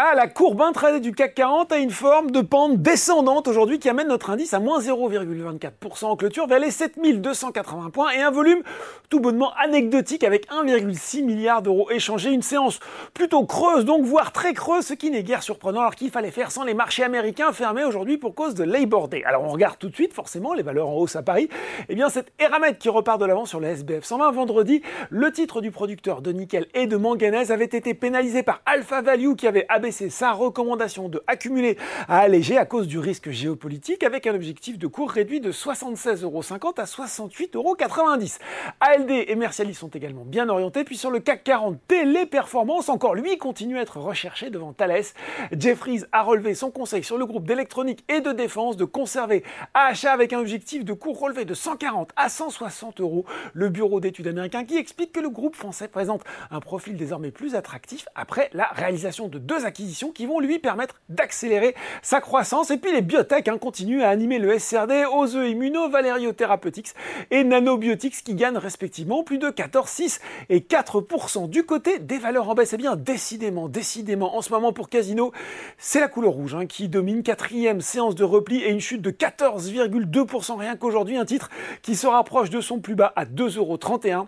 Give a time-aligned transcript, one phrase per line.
[0.00, 3.88] Ah, la courbe intraday du CAC 40 a une forme de pente descendante aujourd'hui qui
[3.88, 8.62] amène notre indice à moins 0,24% en clôture vers les 7280 points et un volume
[9.10, 12.30] tout bonnement anecdotique avec 1,6 milliard d'euros échangés.
[12.30, 12.78] Une séance
[13.12, 16.52] plutôt creuse, donc voire très creuse, ce qui n'est guère surprenant alors qu'il fallait faire
[16.52, 19.24] sans les marchés américains fermés aujourd'hui pour cause de Labor Day.
[19.24, 21.48] Alors on regarde tout de suite forcément les valeurs en hausse à Paris.
[21.88, 24.80] Eh bien c'est Eramet qui repart de l'avant sur le SBF 120 vendredi.
[25.10, 29.34] Le titre du producteur de nickel et de manganèse avait été pénalisé par Alpha Value
[29.34, 31.76] qui avait abaissé c'est sa recommandation de accumuler
[32.08, 36.80] à alléger à cause du risque géopolitique avec un objectif de cours réduit de 76,50€
[36.80, 38.38] à 68,90€.
[38.80, 43.38] ALD et Mercialis sont également bien orientés, puis sur le CAC 40, Téléperformance, encore lui,
[43.38, 45.04] continue à être recherché devant Thales.
[45.52, 49.44] Jeffries a relevé son conseil sur le groupe d'électronique et de défense de conserver
[49.74, 53.24] à achat avec un objectif de cours relevé de 140 à 160 euros.
[53.52, 57.54] Le bureau d'études américain qui explique que le groupe français présente un profil désormais plus
[57.54, 59.77] attractif après la réalisation de deux acquisitions
[60.14, 62.70] qui vont lui permettre d'accélérer sa croissance.
[62.70, 66.94] Et puis les biotech hein, continuent à animer le SRD, aux Immuno, Valerio Therapeutics
[67.30, 72.48] et Nanobiotics qui gagnent respectivement plus de 14, 6 et 4% du côté des valeurs
[72.48, 72.72] en baisse.
[72.72, 75.32] Et eh bien décidément, décidément, en ce moment pour Casino,
[75.78, 77.22] c'est la couleur rouge hein, qui domine.
[77.22, 81.16] Quatrième séance de repli et une chute de 14,2% rien qu'aujourd'hui.
[81.16, 81.50] Un titre
[81.82, 84.26] qui se rapproche de son plus bas à 2,31€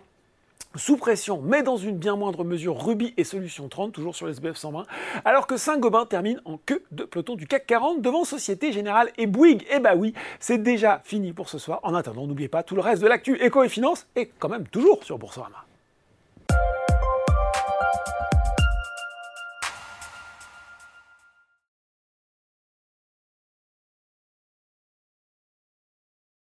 [0.75, 4.55] sous pression, mais dans une bien moindre mesure, Ruby et Solution 30, toujours sur SBF
[4.55, 4.85] 120,
[5.25, 9.27] alors que Saint-Gobain termine en queue de peloton du CAC 40 devant Société Générale et
[9.27, 9.63] Bouygues.
[9.63, 11.79] Et eh bah oui, c'est déjà fini pour ce soir.
[11.83, 14.67] En attendant, n'oubliez pas, tout le reste de l'actu éco et finance est quand même
[14.67, 15.65] toujours sur Boursorama.